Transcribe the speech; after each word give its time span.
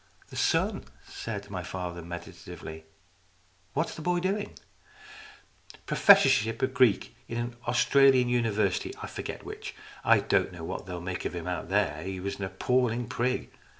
"The 0.31 0.35
son," 0.35 0.85
said 1.07 1.51
my 1.51 1.61
father, 1.61 2.01
meditatively." 2.01 2.85
What's 3.73 3.93
the 3.93 4.01
boy 4.01 4.19
doing?"" 4.19 4.57
Professorship 5.85 6.63
of 6.63 6.73
Greek 6.73 7.13
in 7.27 7.37
an 7.37 7.55
Australian 7.67 8.27
uni 8.27 8.49
versity 8.49 8.95
I 8.99 9.05
forget 9.05 9.43
which. 9.45 9.75
I 10.03 10.19
don't 10.19 10.51
know 10.53 10.63
what 10.63 10.87
they'll 10.87 11.01
make 11.01 11.25
of 11.25 11.35
him 11.35 11.45
out 11.45 11.69
there. 11.69 12.01
He 12.01 12.19
was 12.19 12.39
an 12.39 12.45
appalling 12.45 13.09
prig." 13.09 13.51